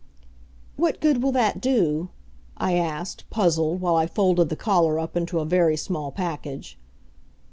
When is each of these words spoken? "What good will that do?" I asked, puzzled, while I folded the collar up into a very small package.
"What 0.77 0.99
good 0.99 1.21
will 1.21 1.31
that 1.33 1.61
do?" 1.61 2.09
I 2.57 2.73
asked, 2.73 3.29
puzzled, 3.29 3.81
while 3.81 3.95
I 3.95 4.07
folded 4.07 4.49
the 4.49 4.55
collar 4.55 4.97
up 4.97 5.15
into 5.15 5.37
a 5.39 5.45
very 5.45 5.77
small 5.77 6.11
package. 6.11 6.79